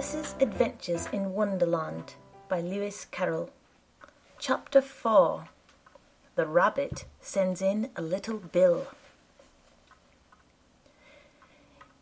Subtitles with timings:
[0.00, 2.14] Alice's Adventures in Wonderland
[2.48, 3.50] by Lewis Carroll.
[4.38, 5.48] Chapter 4
[6.36, 8.86] The Rabbit Sends in a Little Bill.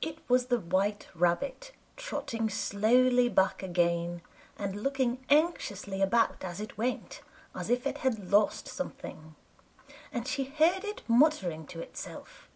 [0.01, 4.21] It was the White Rabbit trotting slowly back again
[4.57, 7.21] and looking anxiously about as it went,
[7.53, 9.35] as if it had lost something.
[10.13, 12.49] And she heard it muttering to itself.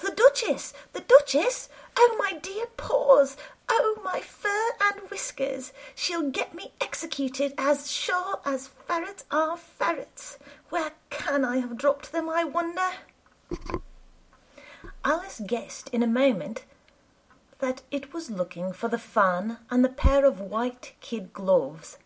[0.00, 0.72] The Duchess!
[0.92, 1.68] The Duchess!
[1.96, 3.36] Oh, my dear paws!
[3.72, 5.72] Oh, my fur and whiskers!
[5.94, 10.38] She'll get me executed as sure as ferrets are ferrets.
[10.70, 12.90] Where can I have dropped them, I wonder?
[15.04, 16.64] Alice guessed in a moment
[17.60, 21.96] that it was looking for the fan and the pair of white kid gloves,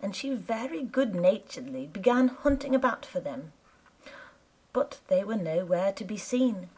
[0.00, 3.52] and she very good naturedly began hunting about for them.
[4.72, 6.68] But they were nowhere to be seen.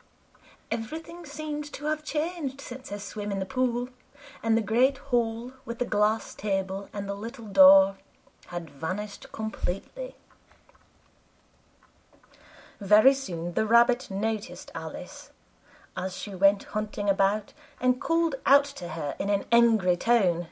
[0.71, 3.89] Everything seemed to have changed since her swim in the pool,
[4.43, 7.97] and the great hall with the glass table and the little door
[8.47, 10.15] had vanished completely.
[12.81, 15.31] Very soon the rabbit noticed Alice
[15.97, 20.49] as she went hunting about and called out to her in an angry tone.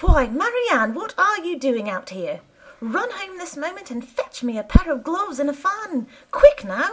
[0.00, 2.40] Why, Mary Ann, what are you doing out here?
[2.80, 6.06] Run home this moment and fetch me a pair of gloves and a fan.
[6.30, 6.90] Quick now!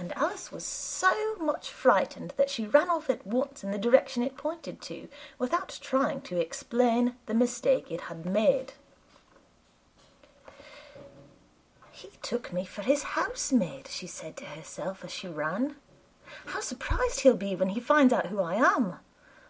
[0.00, 4.22] And Alice was so much frightened that she ran off at once in the direction
[4.22, 8.72] it pointed to, without trying to explain the mistake it had made.
[11.92, 15.76] He took me for his housemaid, she said to herself as she ran.
[16.46, 18.94] How surprised he'll be when he finds out who I am!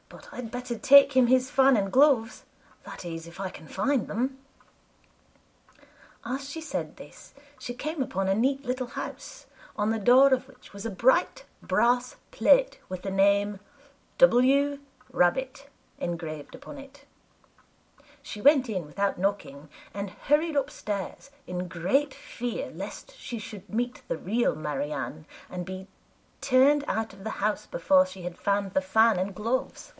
[0.09, 2.43] But I'd better take him his fan and gloves,
[2.85, 4.39] that is, if I can find them.
[6.25, 9.47] As she said this, she came upon a neat little house,
[9.77, 13.59] on the door of which was a bright brass plate with the name
[14.19, 14.79] W.
[15.13, 17.05] Rabbit engraved upon it.
[18.23, 24.03] She went in without knocking and hurried upstairs in great fear lest she should meet
[24.09, 25.87] the real Mary Ann and be
[26.41, 29.93] turned out of the house before she had found the fan and gloves.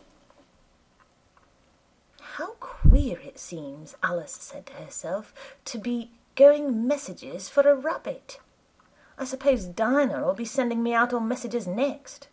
[2.35, 5.33] How queer it seems, Alice said to herself,
[5.65, 8.39] to be going messages for a rabbit.
[9.21, 12.27] I suppose Dinah will be sending me out on messages next.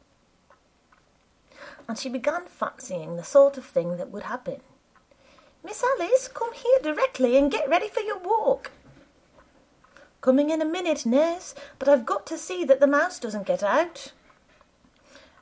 [1.86, 4.62] And she began fancying the sort of thing that would happen.
[5.62, 8.70] Miss Alice, come here directly and get ready for your walk.
[10.22, 13.62] Coming in a minute, nurse, but I've got to see that the mouse doesn't get
[13.62, 14.14] out.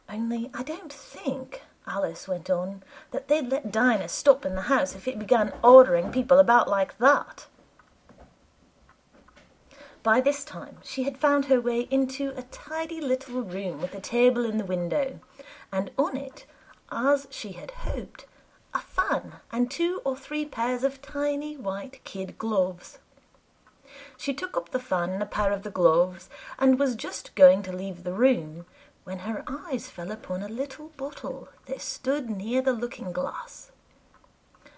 [0.09, 2.83] Only I don't think, Alice went on,
[3.13, 6.99] that they'd let Dinah stop in the house if it began ordering people about like
[6.99, 7.47] that.
[10.06, 14.00] By this time she had found her way into a tidy little room with a
[14.00, 15.19] table in the window,
[15.72, 16.47] and on it,
[16.93, 18.25] as she had hoped,
[18.72, 23.00] a fan and two or three pairs of tiny white kid gloves.
[24.16, 27.65] She took up the fan and a pair of the gloves, and was just going
[27.65, 28.65] to leave the room
[29.03, 33.72] when her eyes fell upon a little bottle that stood near the looking glass.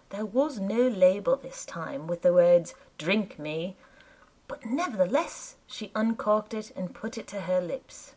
[0.09, 3.77] There was no label this time with the words Drink me
[4.48, 8.14] but nevertheless she uncorked it and put it to her lips.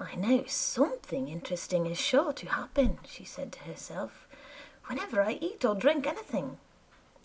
[0.00, 4.26] I know something interesting is sure to happen, she said to herself,
[4.86, 6.56] whenever I eat or drink anything.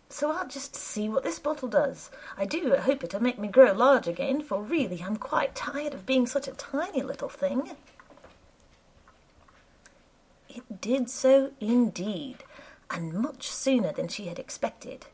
[0.09, 2.11] So I'll just see what this bottle does.
[2.37, 6.05] I do hope it'll make me grow large again, for really I'm quite tired of
[6.05, 7.71] being such a tiny little thing.
[10.49, 12.43] It did so indeed,
[12.89, 15.07] and much sooner than she had expected.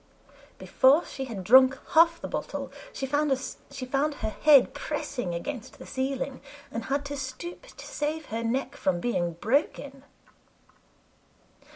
[0.61, 3.37] Before she had drunk half the bottle, she found, a,
[3.71, 6.39] she found her head pressing against the ceiling
[6.71, 10.03] and had to stoop to save her neck from being broken.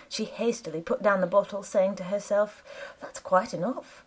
[0.08, 2.64] She hastily put down the bottle, saying to herself,
[3.02, 4.06] That's quite enough.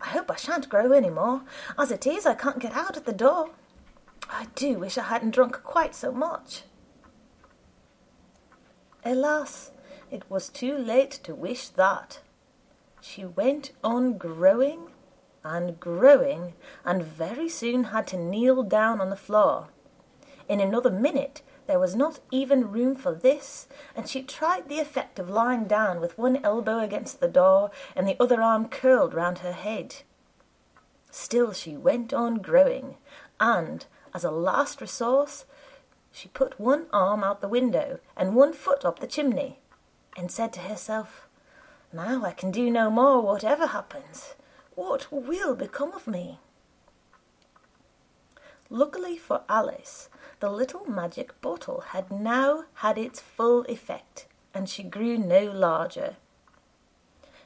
[0.00, 1.42] I hope I shan't grow any more.
[1.76, 3.50] As it is, I can't get out at the door.
[4.30, 6.62] I do wish I hadn't drunk quite so much.
[9.04, 9.72] Alas,
[10.08, 12.20] it was too late to wish that.
[13.10, 14.92] She went on growing
[15.42, 16.52] and growing,
[16.84, 19.68] and very soon had to kneel down on the floor.
[20.46, 23.66] In another minute there was not even room for this,
[23.96, 28.06] and she tried the effect of lying down with one elbow against the door and
[28.06, 30.02] the other arm curled round her head.
[31.10, 32.98] Still she went on growing,
[33.40, 35.46] and, as a last resource,
[36.12, 39.60] she put one arm out the window and one foot up the chimney,
[40.14, 41.27] and said to herself,
[41.92, 44.34] now I can do no more, whatever happens.
[44.74, 46.38] What will become of me?
[48.70, 54.82] Luckily for Alice, the little magic bottle had now had its full effect, and she
[54.82, 56.16] grew no larger.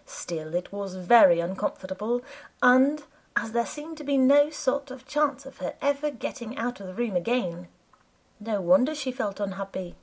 [0.05, 2.23] Still, it was very uncomfortable,
[2.61, 3.05] and
[3.37, 6.89] as there seemed to be no sort of chance of her ever getting out of
[6.89, 7.69] the room again,
[8.41, 9.95] no wonder she felt unhappy.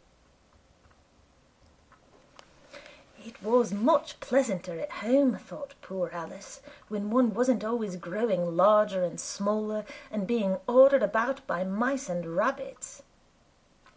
[3.41, 9.17] Was much pleasanter at home, thought poor Alice, when one wasn't always growing larger and
[9.17, 13.01] smaller and being ordered about by mice and rabbits.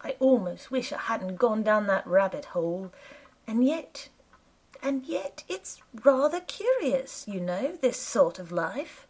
[0.00, 2.92] I almost wish I hadn't gone down that rabbit hole,
[3.44, 4.10] and yet,
[4.80, 9.08] and yet it's rather curious, you know, this sort of life.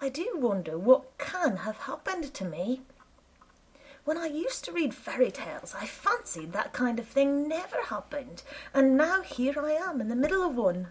[0.00, 2.82] I do wonder what can have happened to me.
[4.08, 8.42] When I used to read fairy tales, I fancied that kind of thing never happened,
[8.72, 10.88] and now here I am in the middle of one.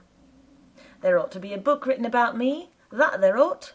[1.01, 3.73] There ought to be a book written about me, that there ought.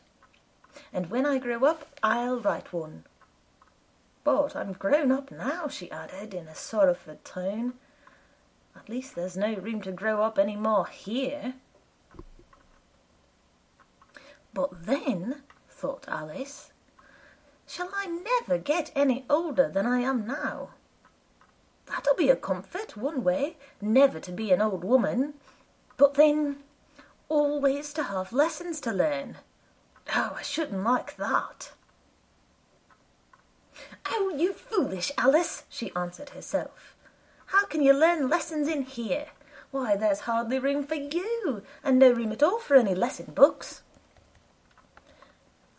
[0.93, 3.03] And when I grow up, I'll write one.
[4.23, 7.75] But I'm grown up now, she added in a sorrowful tone.
[8.77, 11.55] At least there's no room to grow up any more here.
[14.55, 16.72] But then, thought Alice,
[17.75, 20.75] Shall I never get any older than I am now?
[21.87, 25.33] That'll be a comfort, one way, never to be an old woman.
[25.97, 26.59] But then,
[27.31, 29.39] always to have lessons to learn.
[30.15, 31.73] Oh, I shouldn't like that.
[34.05, 36.95] Oh, you foolish Alice, she answered herself.
[37.47, 39.29] How can you learn lessons in here?
[39.71, 43.81] Why, there's hardly room for you, and no room at all for any lesson books.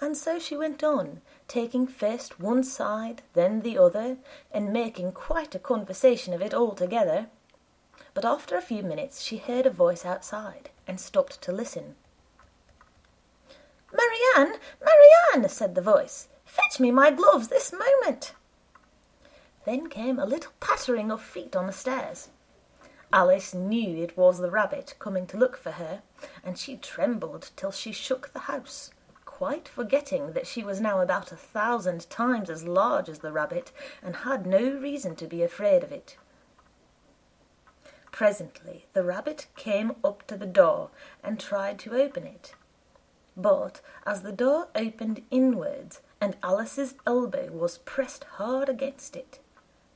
[0.04, 4.18] And so she went on, taking first one side, then the other,
[4.52, 7.28] and making quite a conversation of it altogether.
[8.14, 11.96] But after a few minutes she heard a voice outside, and stopped to listen.
[13.94, 18.34] Mary Ann, Marianne, said the voice, fetch me my gloves this moment.
[19.64, 22.28] Then came a little pattering of feet on the stairs.
[23.14, 26.02] Alice knew it was the rabbit coming to look for her,
[26.44, 28.92] and she trembled till she shook the house
[29.44, 33.74] quite forgetting that she was now about a thousand times as large as the rabbit
[34.02, 36.16] and had no reason to be afraid of it.
[38.10, 40.92] Presently the rabbit came up to the door
[41.22, 42.56] and tried to open it.
[43.36, 49.42] But as the door opened inwards and Alice's elbow was pressed hard against it,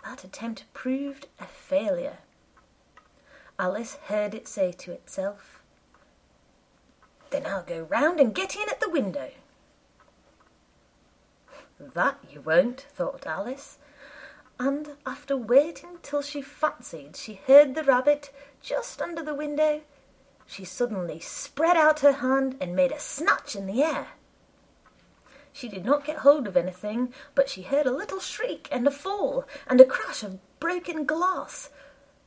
[0.04, 2.18] that attempt proved a failure.
[3.58, 5.57] Alice heard it say to itself,
[7.32, 9.32] then I'll go round and get in at the window.
[11.80, 13.78] That you won't, thought Alice,
[14.60, 18.32] and after waiting till she fancied she heard the rabbit
[18.62, 19.82] just under the window,
[20.48, 24.08] she suddenly spread out her hand and made a snatch in the air.
[25.54, 28.92] She did not get hold of anything, but she heard a little shriek and a
[28.92, 31.70] fall and a crash of broken glass,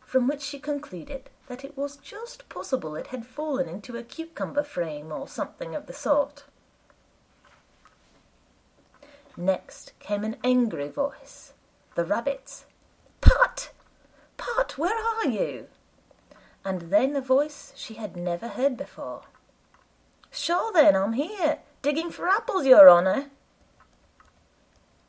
[0.05, 4.63] from which she concluded that it was just possible it had fallen into a cucumber
[4.63, 6.45] frame or something of the sort.
[9.37, 11.53] Next came an angry voice,
[11.97, 12.67] the rabbit's.
[13.21, 13.73] Pat!
[14.37, 15.67] Pat, where are you?
[16.65, 19.23] And then a voice she had never heard before.
[20.31, 23.27] Sure then, I'm here, digging for apples, your honour.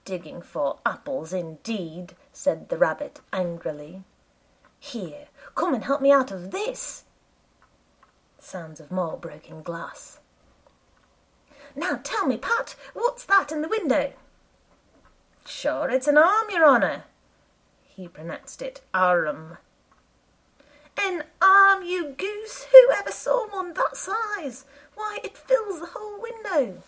[0.06, 4.06] Digging for apples, indeed, said the rabbit angrily.
[4.84, 7.04] Here, come and help me out of this.
[8.40, 10.20] Sounds of more broken glass.
[11.76, 14.12] Now tell me, Pat, what's that in the window?
[15.46, 17.04] Sure, it's an arm, your honour.
[17.84, 19.60] He pronounced it arm.
[20.98, 22.66] An arm, you goose!
[22.72, 24.66] Who ever saw one that size?
[24.96, 26.82] Why, it fills the whole window.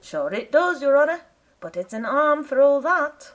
[0.00, 1.20] Sure it does, your honour,
[1.60, 3.32] but it's an arm for all that.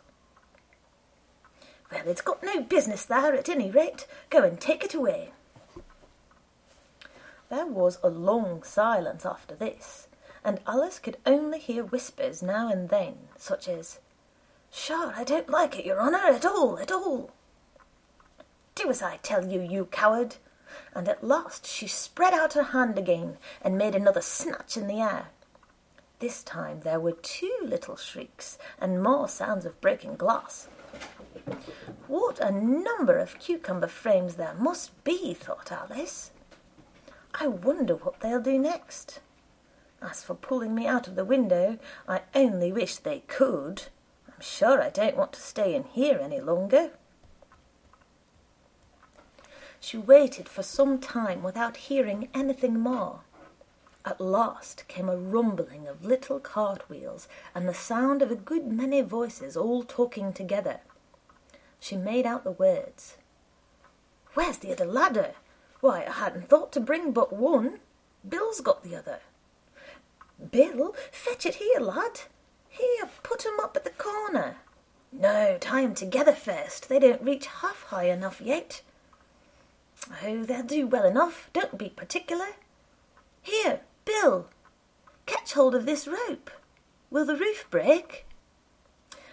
[1.91, 4.05] Well, it's got no business there at any rate.
[4.29, 5.31] Go and take it away.
[7.49, 10.07] There was a long silence after this,
[10.43, 13.99] and Alice could only hear whispers now and then, such as,
[14.69, 17.31] Sure, I don't like it, your honour, at all, at all.
[18.75, 20.35] Do as I tell you, you coward.
[20.93, 24.99] And at last she spread out her hand again and made another snatch in the
[24.99, 25.29] air.
[26.19, 30.67] This time there were two little shrieks and more sounds of breaking glass.
[32.07, 36.31] What a number of cucumber frames there must be, thought Alice.
[37.33, 39.19] I wonder what they'll do next.
[40.01, 43.83] As for pulling me out of the window, I only wish they could.
[44.27, 46.91] I'm sure I don't want to stay in here any longer.
[49.79, 53.21] She waited for some time without hearing anything more.
[54.05, 59.01] At last came a rumbling of little cartwheels and the sound of a good many
[59.01, 60.79] voices all talking together.
[61.79, 63.17] She made out the words
[64.33, 65.33] Where's the other ladder?
[65.79, 67.79] Why, I hadn't thought to bring but one.
[68.27, 69.19] Bill's got the other.
[70.51, 72.21] Bill, fetch it here, lad.
[72.69, 74.57] Here, put 'em up at the corner.
[75.11, 76.89] No, tie 'em together first.
[76.89, 78.81] They don't reach half high enough yet.
[80.23, 81.49] Oh, they'll do well enough.
[81.53, 82.49] Don't be particular.
[83.41, 84.49] Here, Bill,
[85.25, 86.51] catch hold of this rope.
[87.09, 88.25] Will the roof break?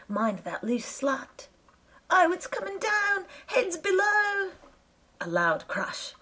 [0.08, 1.48] Mind that loose slat.
[2.10, 3.26] Oh, it's coming down.
[3.46, 4.50] Heads below.
[5.20, 6.14] A loud crash.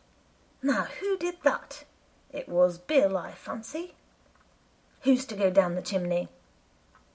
[0.63, 1.85] Now, who did that?
[2.31, 3.95] It was Bill, I fancy.
[5.03, 6.29] Who's to go down the chimney?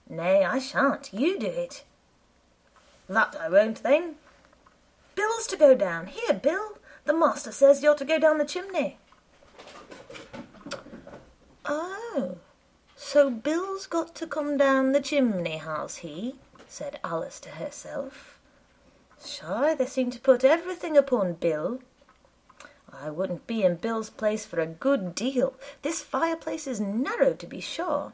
[0.10, 1.14] Nay, I shan't.
[1.14, 1.84] You do it.
[3.08, 4.16] That I won't, then.
[5.16, 6.08] Bill's to go down.
[6.08, 6.78] Here, Bill.
[7.06, 8.98] The master says you're to go down the chimney.
[11.66, 12.38] Oh,
[12.96, 16.36] so Bill's got to come down the chimney, has he?
[16.68, 18.37] said Alice to herself.
[19.24, 21.80] Shy, they seem to put everything upon Bill.
[22.92, 25.54] I wouldn't be in Bill's place for a good deal.
[25.82, 28.14] This fireplace is narrow, to be sure,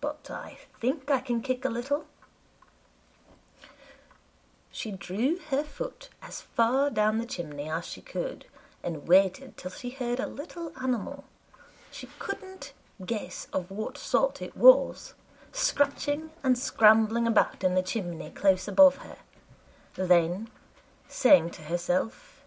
[0.00, 2.06] but I think I can kick a little.
[4.70, 8.46] She drew her foot as far down the chimney as she could
[8.82, 11.24] and waited till she heard a little animal.
[11.90, 12.72] She couldn't
[13.04, 15.14] guess of what sort it was,
[15.52, 19.16] scratching and scrambling about in the chimney close above her.
[19.98, 20.46] Then,
[21.08, 22.44] saying to herself,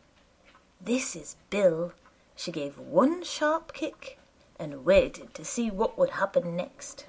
[0.79, 1.91] This is Bill,
[2.33, 4.17] she gave one sharp kick
[4.57, 7.07] and waited to see what would happen next.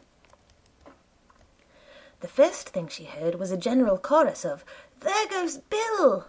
[2.19, 4.65] The first thing she heard was a general chorus of
[4.99, 6.27] there goes Bill!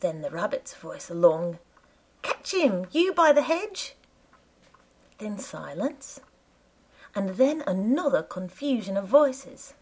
[0.00, 1.60] Then the rabbit's voice along.
[2.22, 3.94] Catch him, you by the hedge!
[5.18, 6.18] Then silence,
[7.14, 9.74] and then another confusion of voices.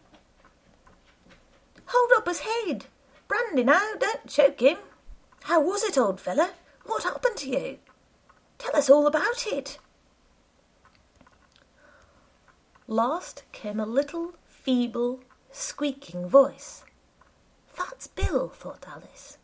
[1.87, 2.89] Hold up his head!
[3.29, 4.79] Brandy now, don't choke him!
[5.45, 6.51] How was it, old feller?
[6.85, 7.79] What happened to you?
[8.59, 9.79] Tell us all about it.
[12.87, 16.85] Last came a little, feeble, squeaking voice.
[17.77, 19.39] That's Bill, thought Alice.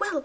[0.00, 0.24] Well,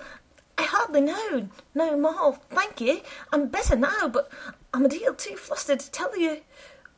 [0.57, 3.01] I hardly know no more, thank you.
[3.31, 4.31] I'm better now, but
[4.73, 6.41] I'm a deal too flustered to tell you.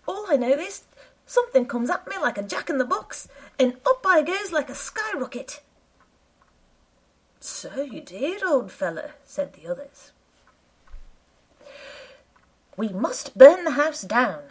[0.08, 0.84] All I know is
[1.32, 4.70] something comes at me like a jack in the box, and up I goes like
[4.70, 5.62] a skyrocket.
[7.40, 10.12] So you did, old feller, said the others.
[12.76, 14.42] We must burn the house down,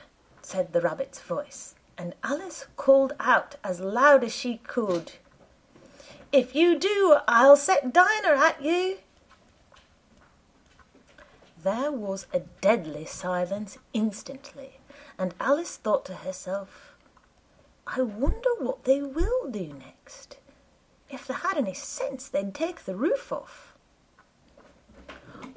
[0.42, 5.12] said the rabbit's voice and Alice called out as loud as she could,
[6.32, 8.98] If you do, I'll set Dinah at you.
[11.62, 14.79] There was a deadly silence instantly,
[15.20, 16.96] and Alice thought to herself,
[17.86, 20.38] I wonder what they will do next.
[21.10, 23.74] If they had any sense, they'd take the roof off.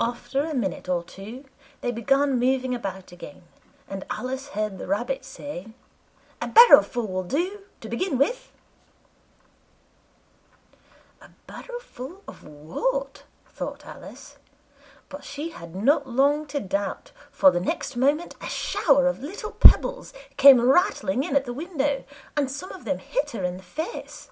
[0.02, 1.46] After a minute or two,
[1.80, 3.44] they began moving about again,
[3.90, 5.68] and Alice heard the rabbit say,
[6.42, 8.52] a barrowful will do, to begin with.
[11.22, 13.24] A barrowful of what?
[13.48, 14.38] thought Alice.
[15.14, 19.52] But she had not long to doubt, for the next moment a shower of little
[19.52, 22.04] pebbles came rattling in at the window,
[22.36, 24.32] and some of them hit her in the face.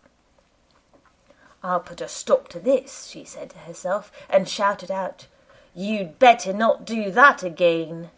[1.61, 5.27] I'll put a stop to this, she said to herself, and shouted out,
[5.75, 8.09] You'd better not do that again,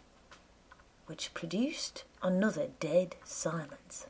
[1.04, 4.06] which produced another dead silence.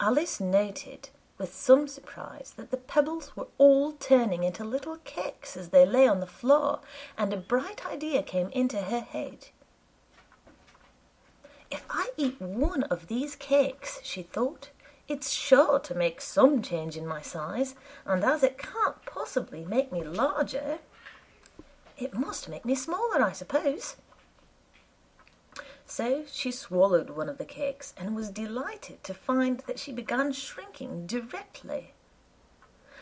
[0.00, 1.10] Alice noted
[1.42, 6.06] with some surprise that the pebbles were all turning into little cakes as they lay
[6.06, 6.78] on the floor,
[7.18, 9.48] and a bright idea came into her head.
[11.68, 14.70] If I eat one of these cakes, she thought,
[15.08, 17.74] it's sure to make some change in my size,
[18.06, 20.78] and as it can't possibly make me larger,
[21.98, 23.96] it must make me smaller, I suppose.
[25.94, 30.32] So she swallowed one of the cakes and was delighted to find that she began
[30.32, 31.92] shrinking directly.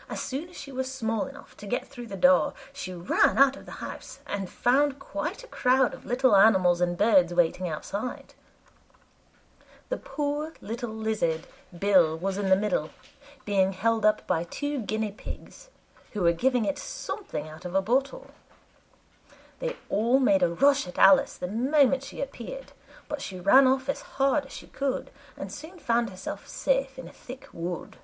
[0.09, 3.55] As soon as she was small enough to get through the door, she ran out
[3.55, 8.33] of the house and found quite a crowd of little animals and birds waiting outside.
[9.87, 11.47] The poor little lizard,
[11.79, 12.89] Bill, was in the middle,
[13.45, 15.69] being held up by two guinea pigs,
[16.11, 18.31] who were giving it something out of a bottle.
[19.59, 22.73] They all made a rush at Alice the moment she appeared,
[23.11, 27.09] but she ran off as hard as she could and soon found herself safe in
[27.09, 27.97] a thick wood.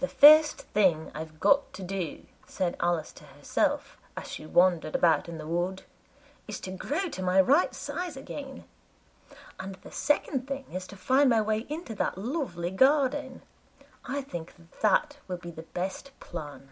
[0.00, 5.28] The first thing I've got to do, said Alice to herself as she wandered about
[5.28, 5.82] in the wood,
[6.48, 8.64] is to grow to my right size again.
[9.60, 13.42] And the second thing is to find my way into that lovely garden.
[14.06, 16.70] I think that will be the best plan.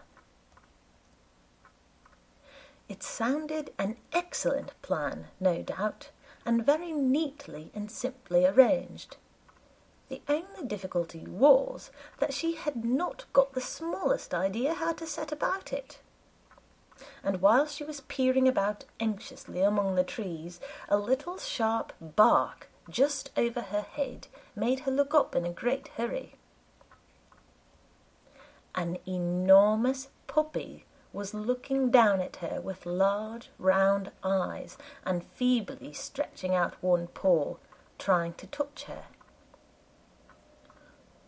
[2.90, 6.10] It sounded an excellent plan, no doubt,
[6.44, 9.16] and very neatly and simply arranged.
[10.08, 15.30] The only difficulty was that she had not got the smallest idea how to set
[15.30, 16.00] about it.
[17.22, 23.30] And while she was peering about anxiously among the trees, a little sharp bark just
[23.36, 26.34] over her head made her look up in a great hurry.
[28.74, 36.54] An enormous puppy was looking down at her with large round eyes and feebly stretching
[36.54, 37.56] out one paw,
[37.98, 39.04] trying to touch her.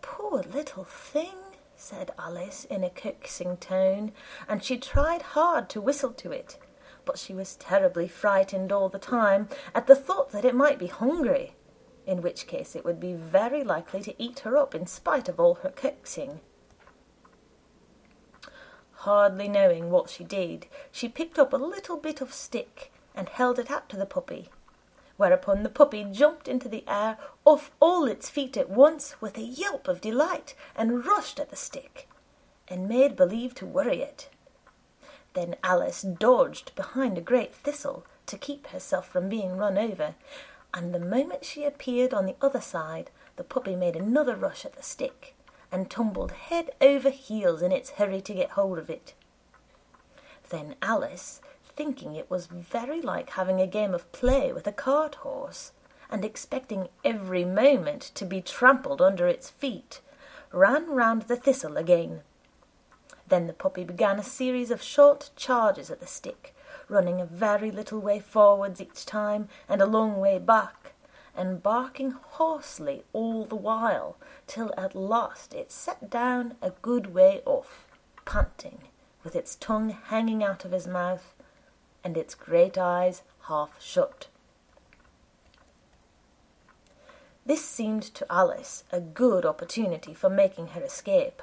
[0.01, 1.37] Poor little thing,
[1.77, 4.13] said Alice in a coaxing tone,
[4.49, 6.59] and she tried hard to whistle to it,
[7.05, 10.87] but she was terribly frightened all the time at the thought that it might be
[10.87, 11.55] hungry,
[12.07, 15.41] in which case it would be very likely to eat her up in spite of
[15.41, 16.41] all her coaxing.
[19.03, 23.59] Hardly knowing what she did, she picked up a little bit of stick and held
[23.59, 24.49] it out to the puppy,
[25.17, 29.43] whereupon the puppy jumped into the air off all its feet at once with a
[29.43, 32.09] yelp of delight and rushed at the stick
[32.69, 34.29] and made believe to worry it.
[35.35, 40.15] Then Alice dodged behind a great thistle to keep herself from being run over,
[40.73, 44.77] and the moment she appeared on the other side, the puppy made another rush at
[44.77, 45.35] the stick
[45.73, 49.15] and tumbled head over heels in its hurry to get hold of it.
[50.51, 55.17] Then Alice, thinking it was very like having a game of play with a cart
[55.17, 55.73] horse,
[56.11, 60.03] and expecting every moment to be trampled under its feet,
[60.53, 62.21] ran round the thistle again.
[63.29, 66.55] Then the puppy began a series of short charges at the stick,
[66.89, 70.92] running a very little way forwards each time and a long way back,
[71.37, 74.17] and barking hoarsely all the while,
[74.47, 77.87] till at last it sat down a good way off,
[78.25, 78.79] panting,
[79.25, 81.35] with its tongue hanging out of his mouth,
[82.05, 84.29] and its great eyes half shut.
[87.45, 91.43] This seemed to Alice a good opportunity for making her escape,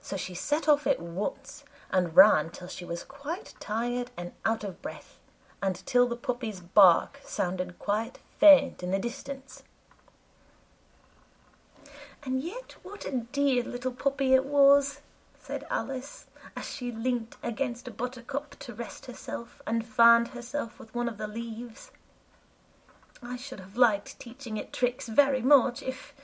[0.00, 4.64] so she set off at once and ran till she was quite tired and out
[4.64, 5.18] of breath,
[5.62, 9.62] and till the puppy's bark sounded quite faint in the distance.
[12.24, 15.00] And yet what a dear little puppy it was,
[15.40, 20.94] said Alice, as she leant against a buttercup to rest herself and fanned herself with
[20.94, 21.90] one of the leaves.
[23.22, 26.14] I should have liked teaching it tricks very much if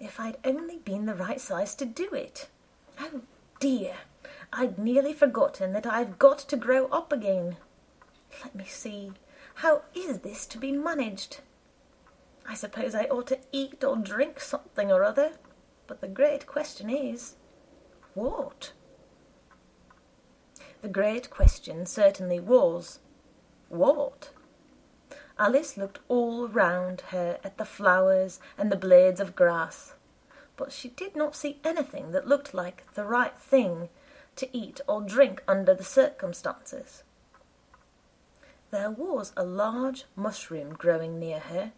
[0.00, 2.48] if I'd only been the right size to do it.
[2.98, 3.20] Oh
[3.60, 3.94] dear,
[4.52, 7.56] I'd nearly forgotten that I've got to grow up again.
[8.42, 9.12] Let me see.
[9.56, 11.40] How is this to be managed?
[12.48, 15.32] I suppose I ought to eat or drink something or other,
[15.86, 17.36] but the great question is,
[18.14, 18.72] what?
[20.80, 22.98] The great question certainly was,
[23.68, 24.30] what?
[25.38, 29.94] Alice looked all round her at the flowers and the blades of grass,
[30.56, 33.88] but she did not see anything that looked like the right thing
[34.36, 37.04] to eat or drink under the circumstances
[38.72, 41.72] there was a large mushroom growing near her,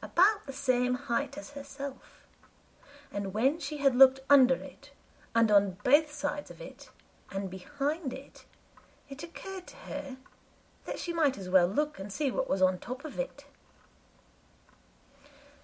[0.00, 2.24] about the same height as herself,
[3.12, 4.92] and when she had looked under it,
[5.34, 6.90] and on both sides of it,
[7.32, 8.44] and behind it,
[9.08, 10.16] it occurred to her
[10.84, 13.44] that she might as well look and see what was on top of it.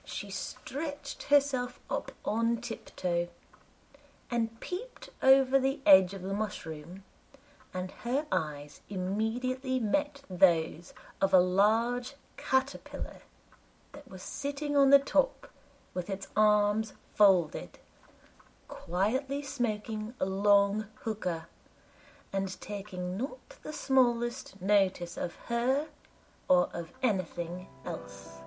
[0.04, 3.28] She stretched herself up on tiptoe
[4.28, 7.04] and peeped over the edge of the mushroom
[7.74, 13.22] and her eyes immediately met those of a large caterpillar
[13.92, 15.50] that was sitting on the top
[15.92, 17.78] with its arms folded,
[18.68, 21.48] quietly smoking a long hookah
[22.32, 25.86] and taking not the smallest notice of her
[26.48, 28.43] or of anything else.